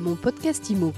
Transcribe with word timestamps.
Mon 0.00 0.14
podcast 0.14 0.70
IMO. 0.70 0.94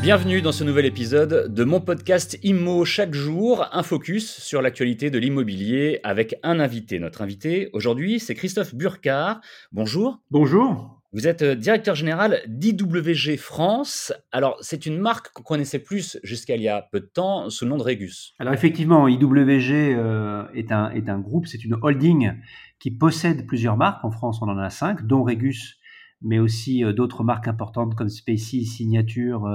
Bienvenue 0.00 0.40
dans 0.40 0.50
ce 0.50 0.64
nouvel 0.64 0.86
épisode 0.86 1.52
de 1.52 1.64
mon 1.64 1.82
podcast 1.82 2.38
IMO 2.42 2.86
chaque 2.86 3.12
jour, 3.12 3.66
un 3.70 3.82
focus 3.82 4.40
sur 4.40 4.62
l'actualité 4.62 5.10
de 5.10 5.18
l'immobilier 5.18 6.00
avec 6.04 6.36
un 6.42 6.58
invité. 6.58 6.98
Notre 7.00 7.20
invité 7.20 7.68
aujourd'hui, 7.74 8.18
c'est 8.18 8.34
Christophe 8.34 8.74
Burkhardt. 8.74 9.40
Bonjour. 9.72 10.20
Bonjour. 10.30 11.01
Vous 11.14 11.26
êtes 11.26 11.42
euh, 11.42 11.54
directeur 11.54 11.94
général 11.94 12.40
d'IWG 12.48 13.36
France. 13.36 14.14
Alors, 14.32 14.56
c'est 14.62 14.86
une 14.86 14.98
marque 14.98 15.30
qu'on 15.34 15.42
connaissait 15.42 15.78
plus 15.78 16.18
jusqu'à 16.22 16.56
il 16.56 16.62
y 16.62 16.68
a 16.68 16.88
peu 16.90 17.00
de 17.00 17.04
temps 17.06 17.50
sous 17.50 17.66
le 17.66 17.70
nom 17.70 17.76
de 17.76 17.82
Regus. 17.82 18.34
Alors 18.38 18.54
effectivement, 18.54 19.06
IWG 19.06 19.72
euh, 19.72 20.44
est, 20.54 20.72
un, 20.72 20.90
est 20.92 21.10
un 21.10 21.18
groupe, 21.18 21.46
c'est 21.46 21.64
une 21.64 21.76
holding 21.82 22.32
qui 22.78 22.90
possède 22.90 23.46
plusieurs 23.46 23.76
marques. 23.76 24.02
En 24.06 24.10
France, 24.10 24.40
on 24.40 24.48
en 24.48 24.56
a 24.56 24.70
cinq, 24.70 25.06
dont 25.06 25.22
Regus, 25.22 25.78
mais 26.22 26.38
aussi 26.38 26.82
euh, 26.82 26.94
d'autres 26.94 27.24
marques 27.24 27.46
importantes 27.46 27.94
comme 27.94 28.08
Spacey, 28.08 28.62
Signature 28.62 29.46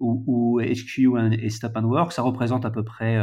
ou, 0.00 0.62
HQ 0.62 1.10
et 1.38 1.50
Stop 1.50 1.76
and 1.76 1.84
Work. 1.84 2.12
Ça 2.12 2.22
représente 2.22 2.64
à 2.64 2.70
peu 2.70 2.84
près 2.84 3.18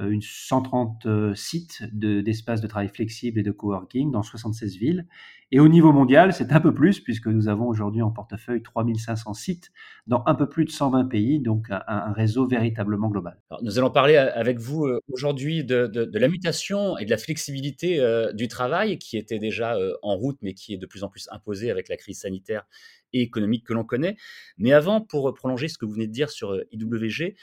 une 0.00 0.22
130 0.22 1.34
sites 1.34 1.84
d'espaces 1.92 2.60
de, 2.60 2.66
travail 2.66 2.88
flexible 2.88 3.38
et 3.38 3.42
de 3.42 3.50
coworking 3.50 4.10
dans 4.10 4.22
76 4.22 4.76
villes. 4.76 5.06
Et 5.52 5.58
au 5.58 5.66
niveau 5.66 5.92
mondial, 5.92 6.32
c'est 6.32 6.52
un 6.52 6.60
peu 6.60 6.72
plus, 6.72 7.00
puisque 7.00 7.26
nous 7.26 7.48
avons 7.48 7.66
aujourd'hui 7.66 8.02
en 8.02 8.10
portefeuille 8.12 8.62
3500 8.62 9.34
sites 9.34 9.72
dans 10.06 10.22
un 10.26 10.36
peu 10.36 10.48
plus 10.48 10.64
de 10.64 10.70
120 10.70 11.06
pays, 11.06 11.40
donc 11.40 11.66
un, 11.70 12.12
réseau 12.12 12.46
véritablement 12.46 13.08
global. 13.08 13.40
Nous 13.62 13.76
allons 13.76 13.90
parler 13.90 14.16
avec 14.16 14.58
vous 14.58 14.86
euh, 14.86 15.00
aujourd'hui 15.12 15.64
de, 15.64 16.08
la 16.12 16.28
mutation 16.28 16.96
et 16.98 17.04
de 17.04 17.10
la 17.10 17.18
flexibilité 17.18 17.98
euh, 17.98 18.32
du 18.32 18.46
travail, 18.46 18.98
qui 18.98 19.16
était 19.16 19.40
déjà 19.40 19.74
euh, 19.74 19.92
en 20.02 20.14
route, 20.14 20.38
mais 20.40 20.54
qui 20.54 20.74
est 20.74 20.78
de 20.78 20.86
plus 20.86 21.02
en 21.02 21.08
plus 21.08 21.28
imposée 21.32 21.70
avec 21.70 21.88
la 21.88 21.96
crise 21.96 22.20
sanitaire 22.20 22.64
et 23.12 23.20
économique 23.20 23.66
que 23.66 23.72
l'on 23.72 23.84
connaît. 23.84 24.16
Mais 24.56 24.72
avant, 24.72 25.00
pour 25.00 25.34
prolonger 25.34 25.66
ce 25.66 25.78
que 25.78 25.84
vous 25.84 25.94
venez 25.94 26.06
de 26.06 26.12
dire 26.12 26.30
sur 26.30 26.56
IWG, 26.70 27.34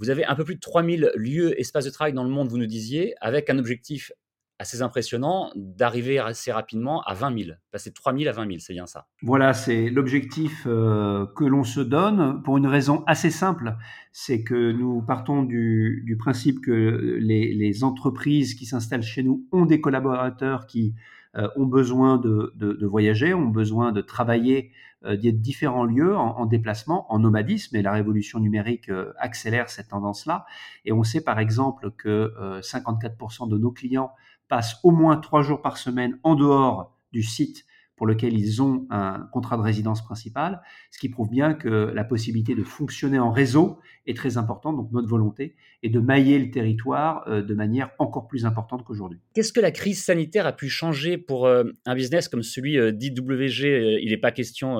vous 0.00 0.10
avez 0.10 0.24
un 0.24 0.34
peu 0.34 0.44
plus 0.44 0.56
de 0.56 0.60
3000 0.60 1.12
lieux, 1.14 1.60
espaces 1.60 1.84
de 1.84 1.90
travail 1.90 2.14
dans 2.14 2.24
le 2.24 2.30
monde, 2.30 2.48
vous 2.48 2.58
nous 2.58 2.66
disiez, 2.66 3.14
avec 3.20 3.50
un 3.50 3.58
objectif 3.58 4.10
assez 4.58 4.82
impressionnant 4.82 5.50
d'arriver 5.56 6.18
assez 6.18 6.52
rapidement 6.52 7.00
à 7.02 7.14
20 7.14 7.44
000, 7.44 7.50
passer 7.70 7.88
de 7.90 7.94
3 7.94 8.14
000 8.14 8.28
à 8.28 8.32
20 8.32 8.46
000, 8.46 8.58
c'est 8.58 8.74
bien 8.74 8.86
ça. 8.86 9.06
Voilà, 9.22 9.54
c'est 9.54 9.88
l'objectif 9.88 10.64
euh, 10.66 11.24
que 11.34 11.44
l'on 11.44 11.64
se 11.64 11.80
donne 11.80 12.42
pour 12.42 12.58
une 12.58 12.66
raison 12.66 13.02
assez 13.06 13.30
simple, 13.30 13.74
c'est 14.12 14.42
que 14.42 14.72
nous 14.72 15.00
partons 15.00 15.42
du, 15.42 16.16
principe 16.18 16.60
que 16.60 17.18
les, 17.20 17.84
entreprises 17.84 18.54
qui 18.54 18.66
s'installent 18.66 19.02
chez 19.02 19.22
nous 19.22 19.46
ont 19.50 19.64
des 19.64 19.80
collaborateurs 19.80 20.66
qui 20.66 20.94
euh, 21.36 21.48
ont 21.56 21.66
besoin 21.66 22.18
de, 22.18 22.86
voyager, 22.86 23.32
ont 23.32 23.48
besoin 23.48 23.92
de 23.92 24.02
travailler 24.02 24.72
euh, 25.04 25.16
différents 25.16 25.84
lieux 25.84 26.16
en, 26.16 26.36
en, 26.38 26.46
déplacement, 26.46 27.12
en 27.12 27.18
nomadisme, 27.18 27.76
et 27.76 27.82
la 27.82 27.92
révolution 27.92 28.38
numérique 28.38 28.90
euh, 28.90 29.12
accélère 29.18 29.70
cette 29.70 29.88
tendance-là. 29.88 30.46
Et 30.84 30.92
on 30.92 31.02
sait 31.02 31.22
par 31.22 31.38
exemple 31.38 31.90
que 31.92 32.32
54% 32.60 33.48
de 33.48 33.58
nos 33.58 33.70
clients 33.70 34.12
passent 34.48 34.78
au 34.82 34.90
moins 34.90 35.16
trois 35.16 35.42
jours 35.42 35.62
par 35.62 35.76
semaine 35.78 36.18
en 36.22 36.34
dehors 36.34 36.96
du 37.12 37.22
site 37.22 37.64
pour 38.00 38.06
lequel 38.06 38.32
ils 38.32 38.62
ont 38.62 38.86
un 38.88 39.28
contrat 39.30 39.58
de 39.58 39.60
résidence 39.60 40.02
principal, 40.02 40.62
ce 40.90 40.98
qui 40.98 41.10
prouve 41.10 41.28
bien 41.28 41.52
que 41.52 41.68
la 41.68 42.02
possibilité 42.02 42.54
de 42.54 42.62
fonctionner 42.62 43.18
en 43.18 43.30
réseau 43.30 43.78
est 44.06 44.16
très 44.16 44.38
importante. 44.38 44.76
Donc 44.76 44.90
notre 44.90 45.06
volonté 45.06 45.54
est 45.82 45.90
de 45.90 46.00
mailler 46.00 46.38
le 46.38 46.50
territoire 46.50 47.24
euh, 47.28 47.42
de 47.42 47.52
manière 47.52 47.90
encore 47.98 48.26
plus 48.26 48.46
importante 48.46 48.84
qu'aujourd'hui. 48.84 49.18
Qu'est-ce 49.34 49.52
que 49.52 49.60
la 49.60 49.70
crise 49.70 50.02
sanitaire 50.02 50.46
a 50.46 50.52
pu 50.52 50.70
changer 50.70 51.18
pour 51.18 51.44
euh, 51.46 51.64
un 51.84 51.94
business 51.94 52.28
comme 52.28 52.42
celui 52.42 52.78
euh, 52.78 52.90
d'IWG 52.90 53.98
Il 54.00 54.08
n'est 54.08 54.16
pas 54.16 54.32
question 54.32 54.78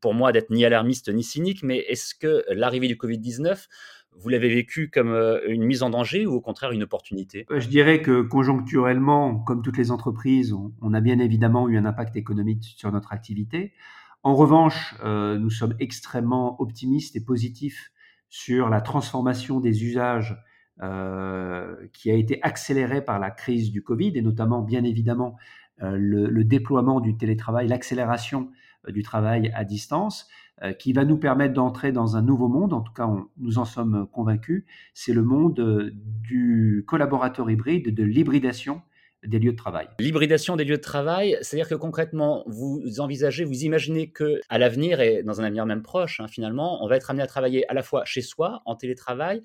pour 0.00 0.14
moi 0.14 0.32
d'être 0.32 0.48
ni 0.48 0.64
alarmiste 0.64 1.12
ni 1.12 1.22
cynique, 1.22 1.62
mais 1.62 1.80
est-ce 1.88 2.14
que 2.14 2.42
l'arrivée 2.48 2.88
du 2.88 2.96
Covid-19 2.96 3.66
vous 4.18 4.28
l'avez 4.28 4.48
vécu 4.48 4.90
comme 4.90 5.10
euh, 5.10 5.40
une 5.48 5.64
mise 5.64 5.82
en 5.82 5.90
danger 5.90 6.26
ou 6.26 6.34
au 6.34 6.40
contraire 6.40 6.72
une 6.72 6.82
opportunité? 6.82 7.46
Je 7.50 7.68
dirais 7.68 8.02
que 8.02 8.22
conjoncturellement, 8.22 9.38
comme 9.40 9.62
toutes 9.62 9.76
les 9.76 9.90
entreprises, 9.90 10.54
on, 10.80 10.94
a 10.94 11.00
bien 11.00 11.18
évidemment 11.18 11.68
eu 11.68 11.76
un 11.76 11.84
impact 11.84 12.16
économique 12.16 12.74
sur 12.76 12.90
notre 12.92 13.12
activité. 13.12 13.72
En 14.22 14.34
revanche, 14.34 14.94
euh, 15.04 15.38
nous 15.38 15.50
sommes 15.50 15.74
extrêmement 15.78 16.60
optimistes 16.60 17.16
et 17.16 17.20
positifs 17.20 17.92
sur 18.28 18.68
la 18.68 18.80
transformation 18.80 19.60
des 19.60 19.84
usages 19.84 20.36
euh, 20.82 21.76
qui 21.92 22.10
a 22.10 22.14
été 22.14 22.42
accélérée 22.42 23.02
par 23.02 23.18
la 23.18 23.30
crise 23.30 23.70
du 23.70 23.82
Covid 23.82 24.12
et 24.14 24.22
notamment 24.22 24.62
bien 24.62 24.84
évidemment 24.84 25.36
le, 25.78 26.42
déploiement 26.42 27.00
du 27.00 27.18
télétravail, 27.18 27.68
l'accélération 27.68 28.50
du 28.88 29.02
travail 29.02 29.52
à 29.54 29.64
distance. 29.64 30.26
Euh, 30.62 30.72
qui 30.72 30.94
va 30.94 31.04
nous 31.04 31.18
permettre 31.18 31.52
d'entrer 31.52 31.92
dans 31.92 32.16
un 32.16 32.22
nouveau 32.22 32.48
monde, 32.48 32.72
en 32.72 32.80
tout 32.80 32.92
cas 32.94 33.06
nous 33.36 33.58
en 33.58 33.66
sommes 33.66 34.06
convaincus, 34.10 34.64
c'est 34.94 35.12
le 35.12 35.22
monde 35.22 35.60
euh, 35.60 35.90
du 35.92 36.82
collaborateur 36.88 37.50
hybride, 37.50 37.94
de 37.94 38.02
l'hybridation 38.02 38.80
des 39.22 39.38
lieux 39.38 39.52
de 39.52 39.56
travail. 39.58 39.86
L'hybridation 40.00 40.56
des 40.56 40.64
lieux 40.64 40.78
de 40.78 40.82
travail, 40.82 41.36
c'est-à-dire 41.42 41.68
que 41.68 41.74
concrètement, 41.74 42.42
vous 42.46 43.00
envisagez, 43.00 43.44
vous 43.44 43.64
imaginez 43.64 44.08
que 44.08 44.40
à 44.48 44.56
l'avenir 44.56 45.02
et 45.02 45.22
dans 45.22 45.42
un 45.42 45.44
avenir 45.44 45.66
même 45.66 45.82
proche, 45.82 46.20
hein, 46.20 46.26
finalement, 46.26 46.82
on 46.82 46.88
va 46.88 46.96
être 46.96 47.10
amené 47.10 47.22
à 47.22 47.26
travailler 47.26 47.70
à 47.70 47.74
la 47.74 47.82
fois 47.82 48.06
chez 48.06 48.22
soi, 48.22 48.62
en 48.64 48.76
télétravail, 48.76 49.42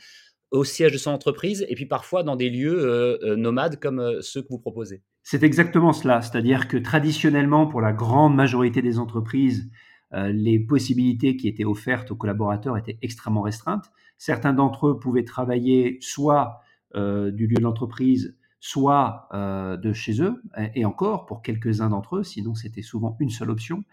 au 0.51 0.63
siège 0.63 0.93
de 0.93 0.97
son 0.97 1.11
entreprise, 1.11 1.65
et 1.67 1.75
puis 1.75 1.87
parfois 1.87 2.23
dans 2.23 2.37
des 2.37 2.49
lieux 2.49 2.85
euh, 2.85 3.35
nomades 3.35 3.81
comme 3.81 4.21
ceux 4.21 4.43
que 4.43 4.47
vous 4.49 4.59
proposez. 4.59 5.03
C'est 5.23 5.43
exactement 5.43 5.91
cela, 5.91 6.21
c'est-à-dire 6.21 6.69
que 6.69 6.77
traditionnellement, 6.77 7.67
pour 7.67 7.81
la 7.81 7.91
grande 7.91 8.33
majorité 8.33 8.81
des 8.81 8.97
entreprises, 8.97 9.69
les 10.13 10.59
possibilités 10.59 11.37
qui 11.37 11.47
étaient 11.47 11.65
offertes 11.65 12.11
aux 12.11 12.15
collaborateurs 12.15 12.77
étaient 12.77 12.97
extrêmement 13.01 13.41
restreintes. 13.41 13.91
Certains 14.17 14.53
d'entre 14.53 14.87
eux 14.87 14.99
pouvaient 14.99 15.23
travailler 15.23 15.97
soit 16.01 16.61
euh, 16.95 17.31
du 17.31 17.47
lieu 17.47 17.55
de 17.55 17.63
l'entreprise, 17.63 18.37
soit 18.59 19.27
euh, 19.33 19.77
de 19.77 19.93
chez 19.93 20.21
eux, 20.21 20.41
et 20.75 20.85
encore 20.85 21.25
pour 21.25 21.41
quelques-uns 21.41 21.89
d'entre 21.89 22.17
eux, 22.17 22.23
sinon 22.23 22.53
c'était 22.53 22.81
souvent 22.81 23.15
une 23.19 23.29
seule 23.29 23.49
option. 23.49 23.83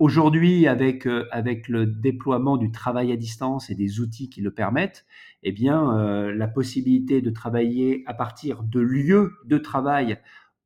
Aujourd'hui, 0.00 0.66
avec, 0.66 1.06
avec 1.30 1.68
le 1.68 1.86
déploiement 1.86 2.56
du 2.56 2.72
travail 2.72 3.12
à 3.12 3.16
distance 3.16 3.70
et 3.70 3.76
des 3.76 4.00
outils 4.00 4.28
qui 4.28 4.40
le 4.40 4.50
permettent, 4.50 5.06
eh 5.44 5.52
bien, 5.52 6.32
la 6.32 6.48
possibilité 6.48 7.20
de 7.20 7.30
travailler 7.30 8.02
à 8.06 8.14
partir 8.14 8.64
de 8.64 8.80
lieux 8.80 9.34
de 9.44 9.58
travail 9.58 10.18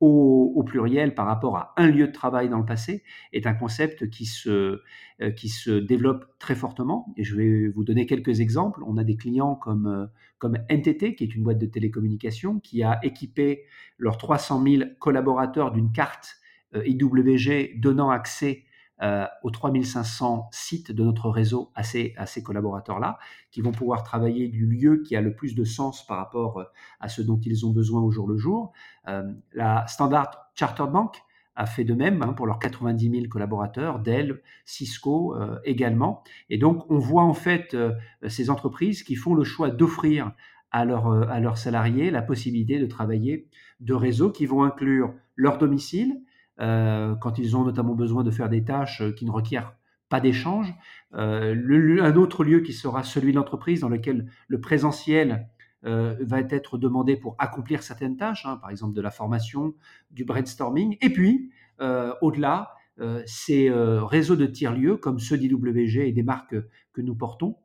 au, 0.04 0.62
pluriel 0.62 1.14
par 1.14 1.26
rapport 1.26 1.56
à 1.56 1.72
un 1.76 1.88
lieu 1.88 2.06
de 2.06 2.12
travail 2.12 2.48
dans 2.48 2.58
le 2.58 2.64
passé 2.64 3.02
est 3.32 3.46
un 3.46 3.54
concept 3.54 4.08
qui 4.10 4.24
se, 4.24 4.80
euh, 5.20 5.30
qui 5.30 5.48
se 5.48 5.70
développe 5.70 6.26
très 6.38 6.54
fortement. 6.54 7.12
Et 7.16 7.24
je 7.24 7.36
vais 7.36 7.68
vous 7.68 7.84
donner 7.84 8.06
quelques 8.06 8.40
exemples. 8.40 8.82
On 8.86 8.96
a 8.96 9.04
des 9.04 9.16
clients 9.16 9.54
comme, 9.54 9.86
euh, 9.86 10.06
comme 10.38 10.58
NTT, 10.68 11.14
qui 11.14 11.24
est 11.24 11.34
une 11.34 11.42
boîte 11.42 11.58
de 11.58 11.66
télécommunications, 11.66 12.60
qui 12.60 12.82
a 12.82 12.98
équipé 13.02 13.64
leurs 13.98 14.18
300 14.18 14.62
000 14.62 14.82
collaborateurs 14.98 15.70
d'une 15.70 15.92
carte 15.92 16.36
euh, 16.74 16.82
IWG 16.86 17.80
donnant 17.80 18.10
accès 18.10 18.64
euh, 19.04 19.26
aux 19.42 19.50
3500 19.50 20.48
sites 20.50 20.90
de 20.90 21.04
notre 21.04 21.28
réseau 21.28 21.70
à 21.74 21.82
ces, 21.82 22.14
à 22.16 22.24
ces 22.24 22.42
collaborateurs-là, 22.42 23.18
qui 23.50 23.60
vont 23.60 23.72
pouvoir 23.72 24.02
travailler 24.02 24.48
du 24.48 24.66
lieu 24.66 25.02
qui 25.02 25.14
a 25.14 25.20
le 25.20 25.34
plus 25.34 25.54
de 25.54 25.62
sens 25.62 26.06
par 26.06 26.16
rapport 26.16 26.58
euh, 26.58 26.64
à 27.00 27.08
ce 27.08 27.20
dont 27.20 27.38
ils 27.44 27.66
ont 27.66 27.70
besoin 27.70 28.00
au 28.00 28.10
jour 28.10 28.26
le 28.26 28.36
jour. 28.36 28.72
Euh, 29.08 29.30
la 29.52 29.86
Standard 29.88 30.50
Chartered 30.54 30.90
Bank 30.90 31.22
a 31.54 31.66
fait 31.66 31.84
de 31.84 31.92
même 31.92 32.22
hein, 32.22 32.32
pour 32.32 32.46
leurs 32.46 32.58
90 32.58 33.10
000 33.10 33.28
collaborateurs, 33.28 34.00
Dell, 34.00 34.40
Cisco 34.64 35.36
euh, 35.36 35.58
également. 35.64 36.24
Et 36.48 36.56
donc, 36.56 36.90
on 36.90 36.98
voit 36.98 37.24
en 37.24 37.34
fait 37.34 37.76
ces 38.26 38.48
entreprises 38.48 39.02
qui 39.02 39.16
font 39.16 39.34
le 39.34 39.44
choix 39.44 39.70
d'offrir 39.70 40.32
à, 40.72 40.80
à 40.80 41.40
leurs 41.40 41.58
salariés 41.58 42.10
la 42.10 42.22
possibilité 42.22 42.80
de 42.80 42.86
travailler 42.86 43.48
de 43.80 43.94
réseaux 43.94 44.30
qui 44.30 44.46
vont 44.46 44.64
inclure 44.64 45.14
leur 45.36 45.58
domicile, 45.58 46.22
quand 46.58 47.38
ils 47.38 47.56
ont 47.56 47.64
notamment 47.64 47.94
besoin 47.94 48.22
de 48.24 48.30
faire 48.30 48.48
des 48.48 48.64
tâches 48.64 49.00
euh, 49.00 49.12
qui 49.12 49.24
ne 49.24 49.30
requièrent 49.30 49.74
pas 50.08 50.20
d'échange. 50.20 50.72
Euh, 51.14 52.00
un 52.00 52.16
autre 52.16 52.44
lieu 52.44 52.60
qui 52.60 52.72
sera 52.72 53.02
celui 53.02 53.32
de 53.32 53.36
l'entreprise 53.36 53.80
dans 53.80 53.88
lequel 53.88 54.30
le 54.48 54.60
présentiel 54.60 55.48
euh, 55.86 56.16
va 56.20 56.40
être 56.40 56.78
demandé 56.78 57.16
pour 57.16 57.36
accomplir 57.38 57.82
certaines 57.82 58.16
tâches, 58.16 58.46
hein, 58.46 58.56
par 58.56 58.70
exemple 58.70 58.94
de 58.94 59.02
la 59.02 59.10
formation, 59.10 59.74
du 60.10 60.24
brainstorming. 60.24 60.96
Et 61.02 61.10
puis, 61.10 61.50
euh, 61.80 62.14
au-delà, 62.22 62.74
euh, 63.00 63.22
ces 63.26 63.70
réseaux 63.70 64.36
de 64.36 64.46
tiers-lieux 64.46 64.96
comme 64.96 65.18
ceux 65.18 65.36
d'IWG 65.36 66.08
et 66.08 66.12
des 66.12 66.22
marques 66.22 66.56
que 66.92 67.00
nous 67.02 67.14
portons, 67.14 67.56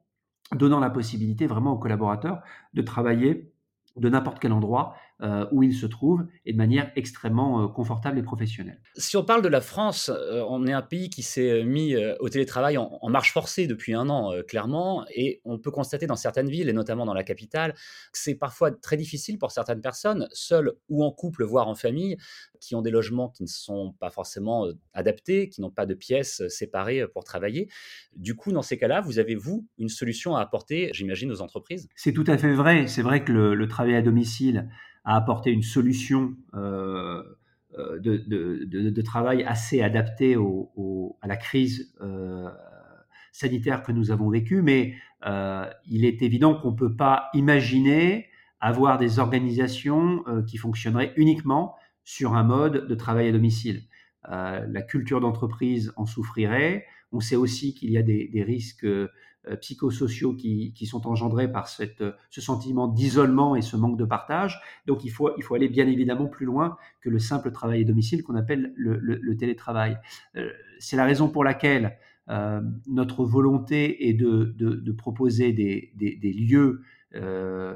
donnant 0.53 0.79
la 0.79 0.89
possibilité 0.89 1.47
vraiment 1.47 1.73
aux 1.73 1.77
collaborateurs 1.77 2.41
de 2.73 2.81
travailler 2.81 3.53
de 3.95 4.09
n'importe 4.09 4.39
quel 4.39 4.51
endroit 4.51 4.95
euh, 5.21 5.45
où 5.51 5.63
ils 5.63 5.75
se 5.75 5.85
trouvent 5.85 6.25
et 6.45 6.53
de 6.53 6.57
manière 6.57 6.93
extrêmement 6.95 7.61
euh, 7.61 7.67
confortable 7.67 8.17
et 8.17 8.23
professionnelle. 8.23 8.79
Si 8.95 9.17
on 9.17 9.23
parle 9.25 9.41
de 9.41 9.49
la 9.49 9.59
France, 9.59 10.07
euh, 10.07 10.45
on 10.47 10.65
est 10.65 10.71
un 10.71 10.81
pays 10.81 11.09
qui 11.09 11.23
s'est 11.23 11.65
mis 11.65 11.93
au 12.21 12.29
télétravail 12.29 12.77
en, 12.77 13.09
marche 13.09 13.33
forcée 13.33 13.67
depuis 13.67 13.93
un 13.93 14.07
an, 14.09 14.31
clairement, 14.47 15.05
et 15.13 15.41
on 15.43 15.59
peut 15.59 15.71
constater 15.71 16.07
dans 16.07 16.15
certaines 16.15 16.47
villes, 16.47 16.69
et 16.69 16.73
notamment 16.73 17.05
dans 17.05 17.13
la 17.13 17.25
capitale, 17.25 17.73
que 17.73 18.19
c'est 18.19 18.35
parfois 18.35 18.71
très 18.71 18.95
difficile 18.95 19.37
pour 19.37 19.51
certaines 19.51 19.81
personnes, 19.81 20.29
seules 20.31 20.71
ou 20.87 21.03
en 21.03 21.11
couple, 21.11 21.43
voire 21.43 21.67
en 21.67 21.75
famille, 21.75 22.15
qui 22.61 22.75
ont 22.75 22.81
des 22.81 22.91
logements 22.91 23.27
qui 23.27 23.43
ne 23.43 23.47
sont 23.47 23.95
pas 23.99 24.11
forcément 24.11 24.67
adaptés, 24.93 25.49
qui 25.49 25.59
n'ont 25.59 25.71
pas 25.71 25.85
de 25.85 25.95
pièces 25.95 26.47
séparées 26.47 27.05
pour 27.13 27.25
travailler. 27.25 27.67
Du 28.15 28.35
coup, 28.35 28.53
dans 28.53 28.61
ces 28.61 28.77
cas-là, 28.77 29.01
vous 29.01 29.19
avez, 29.19 29.35
vous, 29.35 29.67
une 29.77 29.89
solution 29.89 30.37
à 30.37 30.41
apporter, 30.41 30.91
j'imagine, 30.93 31.31
aux 31.31 31.41
entreprises? 31.41 31.89
C'est 31.95 32.13
tout 32.13 32.25
à 32.27 32.37
fait 32.37 32.53
vrai. 32.53 32.87
C'est 32.87 33.01
vrai 33.01 33.23
que 33.23 33.33
le, 33.33 33.55
le 33.55 33.67
travail 33.67 33.95
à 33.95 34.01
domicile 34.01 34.69
a 35.05 35.15
apporté 35.15 35.51
une 35.51 35.63
solution 35.63 36.35
euh, 37.77 37.99
euh, 37.99 37.99
de, 37.99 39.01
travail 39.01 39.43
assez 39.43 39.81
adaptée 39.81 40.35
à 41.21 41.27
la 41.27 41.37
crise 41.37 41.93
euh, 42.01 42.49
sanitaire 43.31 43.83
que 43.83 43.91
nous 43.91 44.11
avons 44.11 44.29
vécue, 44.29 44.61
mais 44.61 44.95
il 45.85 46.05
est 46.05 46.21
évident 46.21 46.55
qu'on 46.55 46.71
ne 46.71 46.75
peut 46.75 46.95
pas 46.95 47.29
imaginer 47.33 48.27
avoir 48.59 48.97
des 48.97 49.19
organisations 49.19 50.23
qui 50.47 50.57
fonctionneraient 50.57 51.13
uniquement 51.15 51.75
sur 52.03 52.35
un 52.35 52.43
mode 52.43 52.87
de 52.87 52.95
travail 52.95 53.29
à 53.29 53.31
domicile. 53.31 53.83
la 54.27 54.81
culture 54.81 55.21
d'entreprise 55.21 55.93
en 55.95 56.05
souffrirait. 56.05 56.85
On 57.11 57.19
sait 57.19 57.35
aussi 57.35 57.73
qu'il 57.73 57.91
y 57.91 57.97
a 57.97 58.03
des, 58.03 58.43
risques 58.45 58.87
psychosociaux 59.57 60.33
qui, 60.33 60.73
qui, 60.73 60.85
sont 60.85 61.07
engendrés 61.07 61.51
par 61.51 61.67
cette, 61.67 62.03
ce 62.29 62.41
sentiment 62.41 62.87
d'isolement 62.87 63.55
et 63.55 63.61
ce 63.61 63.75
manque 63.77 63.97
de 63.97 64.05
partage. 64.05 64.61
Donc 64.85 65.03
il 65.03 65.09
faut, 65.09 65.31
il 65.37 65.43
faut 65.43 65.55
aller 65.55 65.69
bien 65.69 65.87
évidemment 65.87 66.27
plus 66.27 66.45
loin 66.45 66.77
que 67.01 67.09
le 67.09 67.19
simple 67.19 67.51
travail 67.51 67.81
à 67.81 67.83
domicile 67.85 68.23
qu'on 68.23 68.35
appelle 68.35 68.73
le, 68.75 68.97
le, 68.99 69.37
télétravail. 69.37 69.97
Euh, 70.35 70.51
c'est 70.79 70.97
la 70.97 71.05
raison 71.05 71.29
pour 71.29 71.43
laquelle 71.43 71.97
euh, 72.29 72.61
notre 72.87 73.25
volonté 73.25 74.09
est 74.09 74.13
de, 74.13 74.53
de, 74.57 74.91
proposer 74.91 75.51
des, 75.51 75.91
des, 75.95 76.15
des 76.15 76.33
lieux 76.33 76.81
euh, 77.15 77.75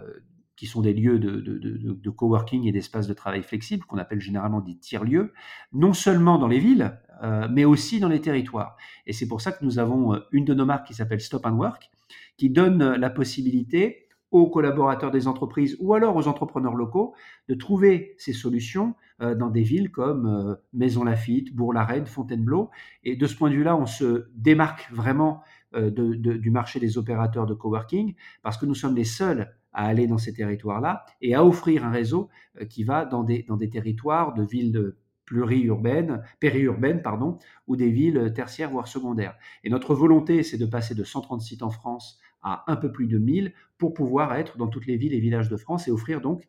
qui 0.55 0.67
sont 0.67 0.81
des 0.81 0.93
lieux 0.93 1.17
de, 1.17 1.41
de, 1.41 1.57
de, 1.57 1.93
de 1.93 2.09
coworking 2.09 2.67
et 2.67 2.71
d'espaces 2.71 3.07
de 3.07 3.13
travail 3.13 3.41
flexibles, 3.41 3.85
qu'on 3.85 3.97
appelle 3.97 4.21
généralement 4.21 4.61
des 4.61 4.77
tiers-lieux, 4.77 5.33
non 5.71 5.93
seulement 5.93 6.37
dans 6.37 6.47
les 6.47 6.59
villes, 6.59 6.99
euh, 7.23 7.47
mais 7.49 7.63
aussi 7.63 8.01
dans 8.01 8.09
les 8.09 8.19
territoires. 8.19 8.75
Et 9.05 9.13
c'est 9.13 9.27
pour 9.27 9.39
ça 9.39 9.53
que 9.53 9.63
nous 9.63 9.79
avons 9.79 10.13
euh, 10.13 10.19
une 10.31 10.43
de 10.43 10.53
nos 10.53 10.65
marques 10.65 10.87
qui 10.87 10.93
s'appelle 10.93 11.21
Stop 11.21 11.45
and 11.45 11.55
Work, 11.55 11.89
qui 12.35 12.49
donne 12.49 12.81
euh, 12.81 12.97
la 12.97 13.09
possibilité 13.09 14.07
aux 14.31 14.49
collaborateurs 14.49 15.11
des 15.11 15.27
entreprises 15.27 15.77
ou 15.79 15.93
alors 15.93 16.15
aux 16.15 16.27
entrepreneurs 16.27 16.75
locaux 16.75 17.13
de 17.47 17.53
trouver 17.53 18.15
ces 18.17 18.33
solutions 18.33 18.95
dans 19.19 19.51
des 19.51 19.61
villes 19.61 19.91
comme 19.91 20.57
Maison 20.73 21.03
Lafitte, 21.03 21.55
Bourg-la-Reine, 21.55 22.07
Fontainebleau. 22.07 22.71
Et 23.03 23.15
de 23.15 23.27
ce 23.27 23.35
point 23.35 23.51
de 23.51 23.55
vue-là, 23.55 23.77
on 23.77 23.85
se 23.85 24.25
démarque 24.33 24.89
vraiment 24.91 25.43
du 25.71 26.49
marché 26.49 26.79
des 26.79 26.97
opérateurs 26.97 27.45
de 27.45 27.53
coworking 27.53 28.15
parce 28.41 28.57
que 28.57 28.65
nous 28.65 28.73
sommes 28.73 28.95
les 28.95 29.03
seuls 29.03 29.53
à 29.71 29.85
aller 29.85 30.07
dans 30.07 30.17
ces 30.17 30.33
territoires-là 30.33 31.05
et 31.21 31.35
à 31.35 31.45
offrir 31.45 31.85
un 31.85 31.91
réseau 31.91 32.27
qui 32.71 32.83
va 32.83 33.05
dans 33.05 33.21
des, 33.21 33.43
dans 33.43 33.55
des 33.55 33.69
territoires 33.69 34.33
de 34.33 34.43
villes 34.43 34.71
de 34.71 34.97
pluriurbaines, 35.33 36.21
périurbaines, 36.39 37.01
ou 37.67 37.75
des 37.75 37.89
villes 37.89 38.31
tertiaires 38.35 38.69
voire 38.69 38.87
secondaires. 38.87 39.35
Et 39.63 39.69
notre 39.69 39.95
volonté, 39.95 40.43
c'est 40.43 40.57
de 40.57 40.65
passer 40.65 40.93
de 40.93 41.03
130 41.03 41.41
sites 41.41 41.63
en 41.63 41.71
France 41.71 42.19
à 42.43 42.63
un 42.71 42.75
peu 42.75 42.91
plus 42.91 43.07
de 43.07 43.17
1000 43.17 43.53
pour 43.77 43.93
pouvoir 43.93 44.35
être 44.35 44.57
dans 44.57 44.67
toutes 44.67 44.85
les 44.85 44.97
villes 44.97 45.13
et 45.13 45.19
villages 45.19 45.49
de 45.49 45.57
France 45.57 45.87
et 45.87 45.91
offrir 45.91 46.21
donc 46.21 46.47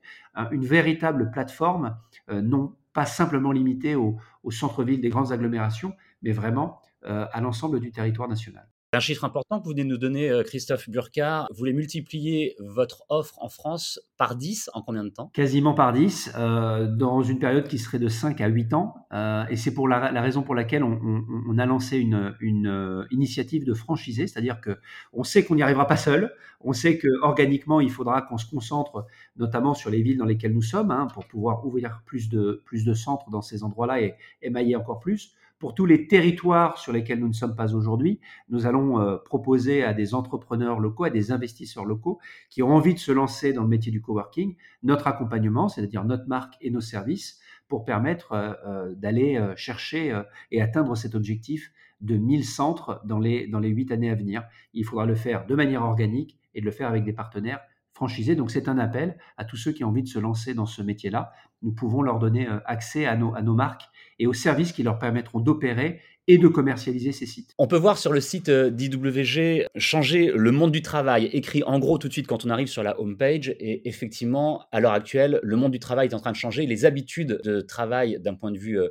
une 0.50 0.64
véritable 0.64 1.30
plateforme, 1.30 1.96
euh, 2.30 2.42
non 2.42 2.74
pas 2.92 3.06
simplement 3.06 3.52
limitée 3.52 3.94
au, 3.94 4.18
centre-ville 4.50 5.00
des 5.00 5.08
grandes 5.08 5.32
agglomérations, 5.32 5.94
mais 6.22 6.32
vraiment 6.32 6.80
euh, 7.06 7.26
à 7.32 7.40
l'ensemble 7.40 7.80
du 7.80 7.90
territoire 7.90 8.28
national. 8.28 8.68
Un 8.94 9.00
chiffre 9.00 9.24
important 9.24 9.58
que 9.58 9.64
vous 9.64 9.70
venez 9.70 9.82
de 9.82 9.88
nous 9.88 9.98
donner, 9.98 10.30
euh, 10.30 10.44
Christophe 10.44 10.88
Burka. 10.88 11.46
Vous 11.50 11.56
voulez 11.56 11.72
multiplier 11.72 12.54
votre 12.60 13.02
offre 13.08 13.34
en 13.42 13.48
France 13.48 14.00
par 14.18 14.36
10 14.36 14.70
en 14.72 14.82
combien 14.82 15.02
de 15.02 15.08
temps? 15.08 15.32
Quasiment 15.34 15.74
par 15.74 15.92
10, 15.92 16.30
euh, 16.36 16.86
dans 16.86 17.20
une 17.20 17.40
période 17.40 17.66
qui 17.66 17.78
serait 17.78 17.98
de 17.98 18.06
5 18.06 18.40
à 18.40 18.46
8 18.46 18.72
ans. 18.72 18.94
Euh, 19.12 19.44
et 19.50 19.56
c'est 19.56 19.74
pour 19.74 19.88
la, 19.88 20.20
raison 20.20 20.42
pour 20.42 20.54
laquelle 20.54 20.84
on, 20.84 21.58
a 21.58 21.66
lancé 21.66 21.98
une, 21.98 22.36
une 22.40 23.04
initiative 23.10 23.64
de 23.64 23.74
franchisé, 23.74 24.28
c'est-à-dire 24.28 24.60
que 24.60 24.78
on 25.12 25.24
sait 25.24 25.44
qu'on 25.44 25.56
n'y 25.56 25.62
arrivera 25.62 25.88
pas 25.88 25.96
seul. 25.96 26.32
On 26.60 26.72
sait 26.72 26.96
que 26.96 27.08
organiquement, 27.22 27.80
il 27.80 27.90
faudra 27.90 28.22
qu'on 28.22 28.38
se 28.38 28.48
concentre 28.48 29.06
notamment 29.36 29.74
sur 29.74 29.90
les 29.90 30.02
villes 30.02 30.18
dans 30.18 30.24
lesquelles 30.24 30.54
nous 30.54 30.62
sommes, 30.62 30.92
hein, 30.92 31.08
pour 31.12 31.26
pouvoir 31.26 31.66
ouvrir 31.66 32.02
plus 32.06 32.28
de, 32.28 32.62
plus 32.64 32.84
de 32.84 32.94
centres 32.94 33.28
dans 33.30 33.42
ces 33.42 33.64
endroits-là 33.64 34.02
et 34.02 34.14
émailler 34.40 34.76
encore 34.76 35.00
plus. 35.00 35.34
Pour 35.58 35.74
tous 35.74 35.86
les 35.86 36.06
territoires 36.08 36.78
sur 36.78 36.92
lesquels 36.92 37.20
nous 37.20 37.28
ne 37.28 37.32
sommes 37.32 37.54
pas 37.54 37.74
aujourd'hui, 37.74 38.20
nous 38.48 38.66
allons 38.66 39.00
euh, 39.00 39.16
proposer 39.16 39.84
à 39.84 39.94
des 39.94 40.14
entrepreneurs 40.14 40.80
locaux, 40.80 41.04
à 41.04 41.10
des 41.10 41.32
investisseurs 41.32 41.84
locaux 41.84 42.18
qui 42.50 42.62
ont 42.62 42.74
envie 42.74 42.92
de 42.92 42.98
se 42.98 43.12
lancer 43.12 43.52
dans 43.52 43.62
le 43.62 43.68
métier 43.68 43.92
du 43.92 44.02
coworking, 44.02 44.56
notre 44.82 45.06
accompagnement, 45.06 45.68
c'est-à-dire 45.68 46.04
notre 46.04 46.26
marque 46.28 46.54
et 46.60 46.70
nos 46.70 46.80
services, 46.80 47.40
pour 47.68 47.84
permettre 47.84 48.32
euh, 48.32 48.52
euh, 48.66 48.94
d'aller 48.94 49.40
chercher 49.56 50.22
et 50.50 50.60
atteindre 50.60 50.96
cet 50.96 51.14
objectif 51.14 51.72
de 52.00 52.16
1000 52.16 52.44
centres 52.44 53.00
dans 53.04 53.18
les, 53.18 53.46
dans 53.46 53.60
les 53.60 53.70
8 53.70 53.92
années 53.92 54.10
à 54.10 54.14
venir. 54.14 54.44
Il 54.74 54.84
faudra 54.84 55.06
le 55.06 55.14
faire 55.14 55.46
de 55.46 55.54
manière 55.54 55.82
organique 55.82 56.38
et 56.54 56.60
de 56.60 56.66
le 56.66 56.72
faire 56.72 56.88
avec 56.88 57.04
des 57.04 57.12
partenaires 57.12 57.60
franchisés. 57.94 58.36
Donc 58.36 58.50
c'est 58.50 58.68
un 58.68 58.78
appel 58.78 59.16
à 59.36 59.44
tous 59.44 59.56
ceux 59.56 59.72
qui 59.72 59.84
ont 59.84 59.88
envie 59.88 60.02
de 60.02 60.08
se 60.08 60.18
lancer 60.18 60.52
dans 60.52 60.66
ce 60.66 60.82
métier-là. 60.82 61.32
Nous 61.62 61.72
pouvons 61.72 62.02
leur 62.02 62.18
donner 62.18 62.46
accès 62.66 63.06
à 63.06 63.16
nos, 63.16 63.34
à 63.34 63.42
nos 63.42 63.54
marques 63.54 63.88
et 64.18 64.26
aux 64.26 64.32
services 64.34 64.72
qui 64.72 64.82
leur 64.82 64.98
permettront 64.98 65.40
d'opérer 65.40 66.00
et 66.26 66.38
de 66.38 66.48
commercialiser 66.48 67.12
ces 67.12 67.26
sites. 67.26 67.54
On 67.58 67.66
peut 67.66 67.76
voir 67.76 67.98
sur 67.98 68.12
le 68.12 68.20
site 68.20 68.48
euh, 68.48 68.70
d'IWG 68.70 69.66
changer 69.76 70.32
le 70.34 70.50
monde 70.52 70.72
du 70.72 70.82
travail, 70.82 71.26
écrit 71.26 71.62
en 71.64 71.78
gros 71.78 71.98
tout 71.98 72.08
de 72.08 72.12
suite 72.12 72.26
quand 72.26 72.44
on 72.44 72.50
arrive 72.50 72.68
sur 72.68 72.82
la 72.82 72.98
home 72.98 73.16
page. 73.16 73.54
Et 73.60 73.86
effectivement, 73.88 74.66
à 74.72 74.80
l'heure 74.80 74.92
actuelle, 74.92 75.40
le 75.42 75.56
monde 75.56 75.72
du 75.72 75.78
travail 75.78 76.08
est 76.08 76.14
en 76.14 76.20
train 76.20 76.32
de 76.32 76.36
changer. 76.36 76.66
Les 76.66 76.84
habitudes 76.84 77.40
de 77.44 77.60
travail 77.60 78.18
d'un 78.20 78.34
point 78.34 78.52
de 78.52 78.58
vue 78.58 78.80
euh, 78.80 78.88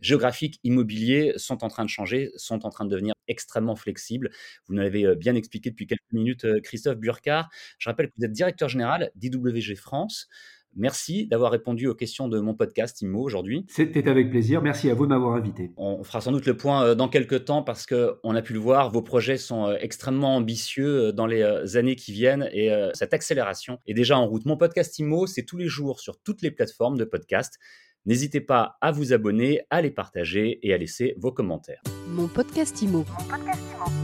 géographique, 0.00 0.58
immobilier, 0.64 1.32
sont 1.36 1.62
en 1.62 1.68
train 1.68 1.84
de 1.84 1.90
changer, 1.90 2.30
sont 2.36 2.66
en 2.66 2.70
train 2.70 2.84
de 2.84 2.90
devenir 2.90 3.14
extrêmement 3.28 3.76
flexibles. 3.76 4.30
Vous 4.66 4.74
nous 4.74 4.82
l'avez 4.82 5.06
euh, 5.06 5.14
bien 5.14 5.36
expliqué 5.36 5.70
depuis 5.70 5.86
quelques 5.86 6.12
minutes, 6.12 6.46
Christophe 6.64 6.98
Burkhardt. 6.98 7.48
Je 7.78 7.88
rappelle 7.88 8.08
que 8.08 8.14
vous 8.18 8.24
êtes 8.24 8.32
directeur 8.32 8.68
général 8.68 9.10
d'IWG 9.14 9.76
France. 9.76 10.28
Merci 10.74 11.26
d'avoir 11.26 11.52
répondu 11.52 11.86
aux 11.86 11.94
questions 11.94 12.28
de 12.28 12.40
mon 12.40 12.54
podcast 12.54 13.00
IMO 13.02 13.20
aujourd'hui. 13.20 13.66
C'était 13.68 14.08
avec 14.08 14.30
plaisir. 14.30 14.62
Merci 14.62 14.90
à 14.90 14.94
vous 14.94 15.04
de 15.04 15.10
m'avoir 15.10 15.34
invité. 15.34 15.70
On 15.76 16.02
fera 16.02 16.20
sans 16.20 16.32
doute 16.32 16.46
le 16.46 16.56
point 16.56 16.84
euh, 16.84 16.94
dans 16.94 17.08
quelques 17.08 17.44
temps 17.44 17.62
parce 17.62 17.86
qu'on 17.86 18.34
a 18.34 18.42
pu 18.42 18.52
le 18.54 18.58
voir, 18.58 18.90
vos 18.90 19.02
projets 19.02 19.36
sont 19.36 19.66
euh, 19.66 19.76
extrêmement 19.80 20.36
ambitieux 20.36 21.08
euh, 21.08 21.12
dans 21.12 21.26
les 21.26 21.76
années 21.76 21.96
qui 21.96 22.12
viennent 22.12 22.48
et 22.52 22.70
cette 22.94 23.14
accélération 23.14 23.78
est 23.86 23.94
déjà 23.94 24.18
en 24.18 24.26
route. 24.26 24.46
Mon 24.46 24.56
podcast 24.56 24.98
IMO, 24.98 25.26
c'est 25.26 25.44
tous 25.44 25.56
les 25.56 25.68
jours 25.68 26.00
sur 26.00 26.20
toutes 26.20 26.42
les 26.42 26.50
plateformes 26.50 26.96
de 26.96 27.04
podcast. 27.04 27.58
N'hésitez 28.06 28.40
pas 28.40 28.76
à 28.80 28.90
vous 28.90 29.12
abonner, 29.12 29.60
à 29.70 29.80
les 29.82 29.90
partager 29.90 30.58
et 30.62 30.74
à 30.74 30.78
laisser 30.78 31.14
vos 31.18 31.32
commentaires. 31.32 31.82
Mon 32.08 32.28
podcast 32.28 32.80
IMO. 32.82 32.98
Mon 32.98 33.24
podcast 33.28 33.62
IMO. 33.74 34.01